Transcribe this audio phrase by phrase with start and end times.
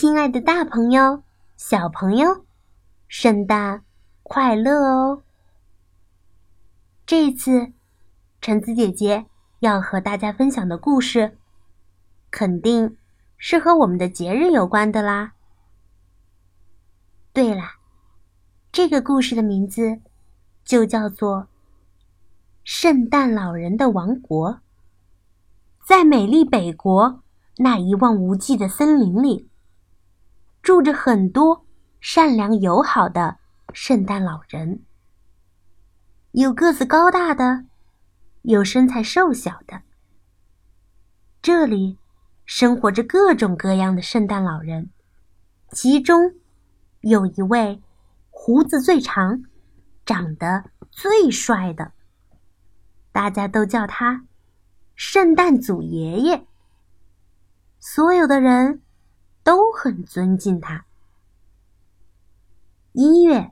[0.00, 1.22] 亲爱的，大朋友、
[1.58, 2.46] 小朋友，
[3.06, 3.84] 圣诞
[4.22, 5.22] 快乐哦！
[7.04, 7.74] 这次，
[8.40, 9.26] 橙子姐姐
[9.58, 11.36] 要和大家分享的故事，
[12.30, 12.96] 肯定
[13.36, 15.34] 是和我们的节日有关的啦。
[17.34, 17.60] 对了，
[18.72, 20.00] 这个故事的名字
[20.64, 21.40] 就叫做
[22.64, 24.52] 《圣诞老人的王国》。
[25.86, 27.22] 在美丽北国
[27.58, 29.49] 那一望无际的森林里。
[30.62, 31.64] 住着很多
[32.00, 33.38] 善良友好的
[33.72, 34.82] 圣诞老人，
[36.32, 37.64] 有个子高大的，
[38.42, 39.82] 有身材瘦小的。
[41.40, 41.98] 这里
[42.44, 44.90] 生活着各种各样的圣诞老人，
[45.72, 46.34] 其中
[47.00, 47.82] 有一位
[48.28, 49.42] 胡子最长、
[50.04, 51.92] 长得最帅的，
[53.12, 54.26] 大家都叫他
[54.94, 56.46] 圣诞祖爷爷。
[57.78, 58.82] 所有的人。
[59.50, 60.84] 都很尊敬他。
[62.92, 63.50] 一月，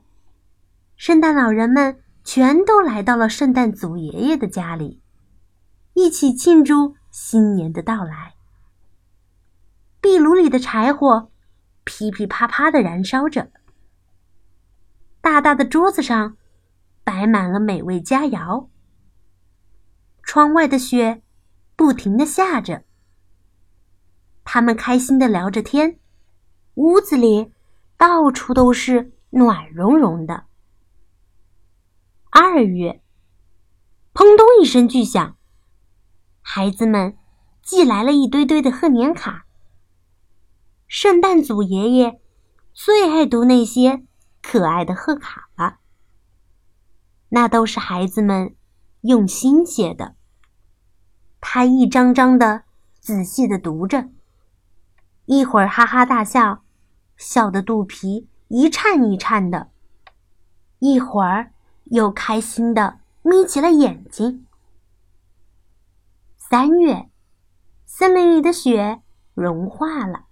[0.95, 5.01] 圣诞老人们全都来到了圣诞祖爷爷的家里，
[5.95, 8.35] 一起庆祝新年的到来。
[9.99, 11.29] 壁炉里的柴火
[11.83, 13.51] 噼噼啪啪的燃烧着，
[15.19, 16.37] 大大的桌子上
[17.03, 18.69] 摆满了美味佳肴。
[20.23, 21.21] 窗外的雪
[21.75, 22.85] 不停的下着。
[24.51, 25.99] 他们开心的聊着天，
[26.73, 27.53] 屋子里
[27.97, 30.45] 到处都是暖融融的。
[32.31, 33.03] 二月，
[34.11, 35.37] 砰咚一声巨响，
[36.41, 37.15] 孩子们
[37.61, 39.45] 寄来了一堆堆的贺年卡。
[40.87, 42.19] 圣诞祖爷爷
[42.73, 44.03] 最爱读那些
[44.41, 45.77] 可爱的贺卡了，
[47.27, 48.55] 那都是孩子们
[49.01, 50.15] 用心写的。
[51.39, 52.63] 他一张张的
[52.99, 54.09] 仔细的读着。
[55.31, 56.63] 一会儿哈哈大笑，
[57.15, 59.67] 笑得肚皮一颤一颤的；
[60.79, 64.47] 一会儿又开心的眯起了眼睛。
[66.35, 67.11] 三月，
[67.85, 69.03] 森林里的雪
[69.35, 70.25] 融化了，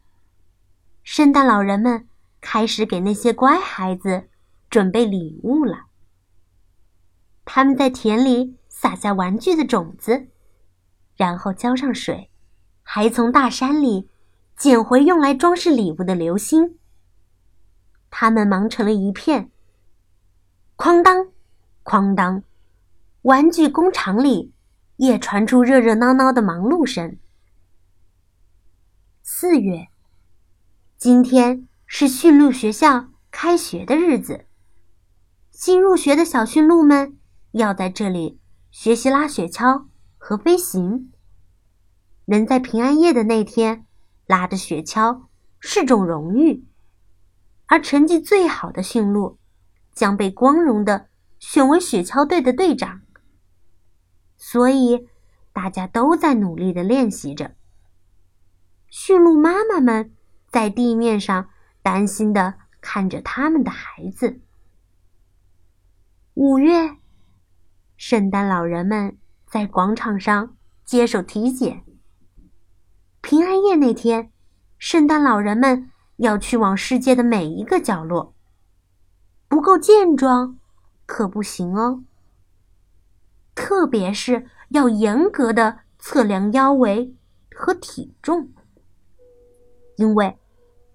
[1.03, 2.08] 圣诞老人们
[2.41, 4.29] 开始给那些乖孩子
[4.68, 5.85] 准备礼物了。
[7.46, 10.29] 他们在田里撒下玩具的种子，
[11.16, 12.31] 然后浇上水，
[12.81, 14.09] 还从大山里。
[14.57, 16.79] 捡回用来装饰礼物的流星，
[18.09, 19.51] 他们忙成了一片。
[20.75, 21.28] 哐当，
[21.84, 22.41] 哐当，
[23.22, 24.51] 玩具工厂里
[24.96, 27.19] 也传出热热闹闹的忙碌声。
[29.22, 29.90] 四月，
[30.97, 34.46] 今天是驯鹿学校开学的日子，
[35.51, 37.19] 新入学的小驯鹿们
[37.51, 38.40] 要在这里
[38.72, 39.85] 学习拉雪橇
[40.17, 41.12] 和飞行。
[42.25, 43.87] 能在平安夜的那天。
[44.28, 45.24] 拉着雪橇
[45.60, 46.68] 是种荣誉，
[47.66, 49.40] 而成绩最好的驯鹿
[49.94, 53.02] 将被光荣的选为雪橇队的队长。
[54.36, 55.08] 所以，
[55.52, 57.56] 大家都在努力的练习着。
[58.90, 60.14] 驯鹿妈妈们
[60.48, 61.50] 在地面上
[61.82, 64.42] 担心的看着他们的孩子。
[66.36, 66.98] 五月，
[67.96, 69.18] 圣诞老人们
[69.48, 70.56] 在广场上
[70.86, 71.87] 接受体检。
[73.22, 74.31] 平安夜那天，
[74.78, 78.33] 圣诞老人们要去往世界的每一个角落。
[79.50, 80.57] 不够健壮
[81.05, 82.03] 可不行哦。
[83.55, 87.16] 特别是要严格的测量腰围
[87.53, 88.51] 和体重，
[89.97, 90.38] 因为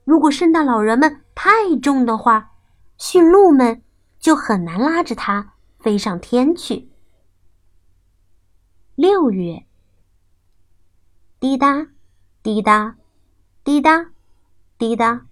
[0.04, 2.52] 如果圣诞老人们太重的话，
[2.96, 3.82] 驯鹿们
[4.18, 6.90] 就很难拉着它飞上天去。
[8.94, 9.66] 六月，
[11.40, 11.91] 滴答。
[12.42, 12.97] 滴答，
[13.62, 14.10] 滴答，
[14.76, 15.28] 滴答。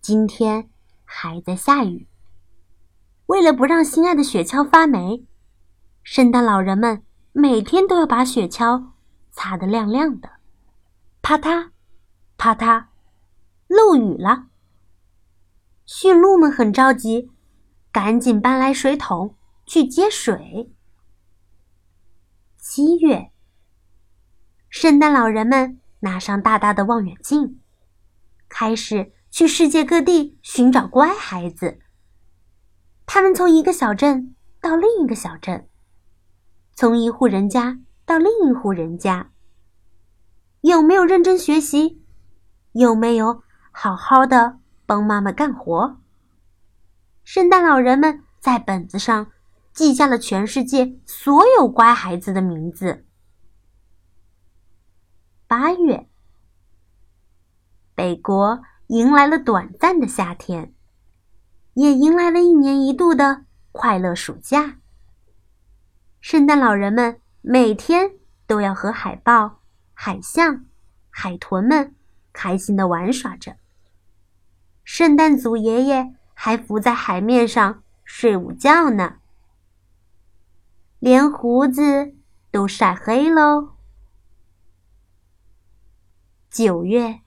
[0.00, 0.70] 今天
[1.04, 2.06] 还在下雨。
[3.26, 5.26] 为了不让心爱的雪橇发霉，
[6.04, 7.02] 圣诞老人们
[7.32, 8.92] 每天都要把雪橇
[9.32, 10.30] 擦得亮亮的。
[11.22, 11.70] 啪嗒，
[12.36, 12.86] 啪嗒，
[13.66, 14.46] 漏雨了。
[15.86, 17.32] 驯鹿们很着急，
[17.90, 19.34] 赶紧搬来水桶
[19.66, 20.72] 去接水。
[22.56, 23.32] 七月。
[24.68, 27.60] 圣诞老人们拿上大大的望远镜，
[28.48, 31.78] 开始去世界各地寻找乖孩子。
[33.06, 35.68] 他们从一个小镇到另一个小镇，
[36.74, 39.30] 从一户人家到另一户人家。
[40.62, 42.02] 有没有认真学习？
[42.72, 43.42] 有没有
[43.72, 45.98] 好好的帮妈妈干活？
[47.24, 49.30] 圣诞老人们在本子上
[49.72, 53.06] 记下了全世界所有乖孩子的名字。
[55.50, 56.06] 八月，
[57.96, 60.72] 北国迎来了短暂的夏天，
[61.74, 64.78] 也迎来了一年一度的快乐暑假。
[66.20, 68.12] 圣诞老人们每天
[68.46, 69.58] 都要和海豹、
[69.92, 70.66] 海象、
[71.08, 71.96] 海豚们
[72.32, 73.56] 开心的玩耍着。
[74.84, 79.16] 圣诞祖爷爷还浮在海面上睡午觉呢，
[81.00, 82.14] 连胡子
[82.52, 83.79] 都晒黑喽。
[86.50, 87.20] 九月，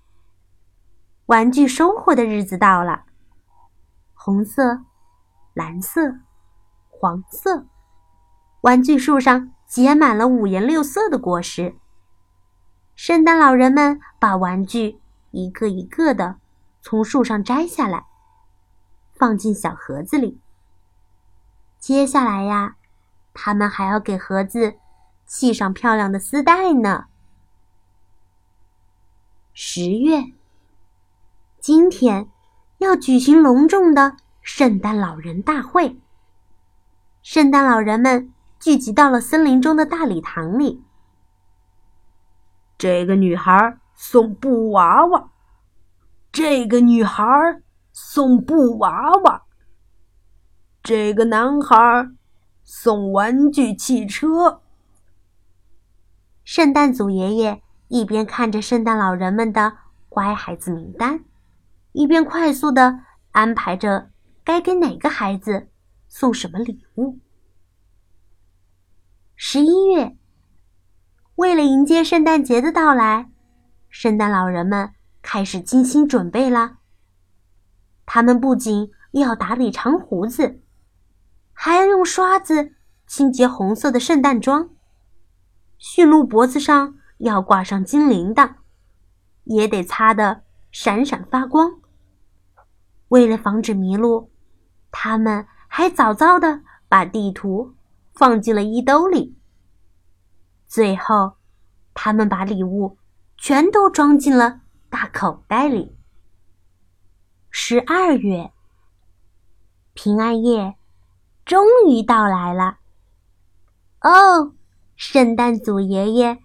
[1.27, 3.05] 玩具收获的日子到了。
[4.13, 4.81] 红色、
[5.53, 6.19] 蓝色、
[6.89, 7.65] 黄色，
[8.61, 11.77] 玩具树上结满了五颜六色的果实。
[12.95, 14.99] 圣诞老人们把玩具
[15.31, 16.35] 一个一个的
[16.81, 18.05] 从树上摘下来，
[19.13, 20.41] 放进小盒子里。
[21.79, 22.75] 接下来呀，
[23.33, 24.75] 他们还要给盒子
[25.25, 27.05] 系上漂亮的丝带呢。
[29.55, 30.33] 十月，
[31.59, 32.27] 今天
[32.79, 36.01] 要举行隆重的圣诞老人大会。
[37.21, 40.83] 圣诞老人们聚集到了森林中的大礼堂里。
[42.79, 45.29] 这个女孩送布娃娃，
[46.31, 47.23] 这个女孩
[47.91, 49.43] 送布娃娃，
[50.81, 52.09] 这个男孩
[52.63, 54.63] 送玩具汽车。
[56.43, 57.62] 圣诞祖爷爷。
[57.93, 59.77] 一边看着圣诞老人们的
[60.09, 61.23] 乖孩子名单，
[61.91, 63.01] 一边快速的
[63.33, 64.09] 安排着
[64.43, 65.69] 该给哪个孩子
[66.07, 67.19] 送什么礼物。
[69.35, 70.17] 十一月，
[71.35, 73.29] 为了迎接圣诞节的到来，
[73.89, 76.77] 圣诞老人们开始精心准备了。
[78.07, 80.63] 他们不仅要打理长胡子，
[81.53, 82.73] 还要用刷子
[83.05, 84.71] 清洁红色的圣诞装，
[85.77, 86.95] 驯鹿脖子上。
[87.17, 88.55] 要挂上金铃铛，
[89.43, 91.79] 也得擦得闪闪发光。
[93.09, 94.31] 为了防止迷路，
[94.91, 97.75] 他们还早早的把地图
[98.13, 99.37] 放进了衣兜里。
[100.67, 101.37] 最后，
[101.93, 102.97] 他们把礼物
[103.37, 105.95] 全都装进了大口袋里。
[107.51, 108.51] 十二月，
[109.93, 110.75] 平安夜
[111.45, 112.79] 终于到来了。
[114.01, 114.53] 哦，
[114.95, 116.42] 圣诞祖爷爷。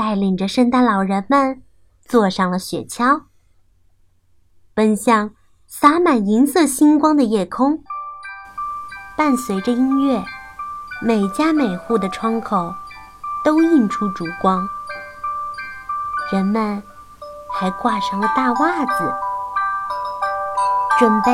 [0.00, 1.62] 带领着圣诞老人们
[2.00, 3.24] 坐上了雪橇，
[4.72, 5.32] 奔向
[5.66, 7.84] 洒满银色星光的夜空。
[9.14, 10.24] 伴随着音乐，
[11.02, 12.72] 每家每户的窗口
[13.44, 14.66] 都映出烛光。
[16.32, 16.82] 人们
[17.52, 19.14] 还挂上了大袜子，
[20.98, 21.30] 准备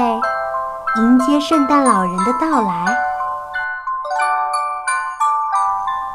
[0.96, 2.96] 迎接圣诞老人的到来。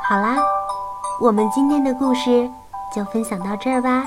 [0.04, 0.36] 好啦。
[1.21, 2.50] 我们今天的故事
[2.95, 4.03] 就分享到这儿吧。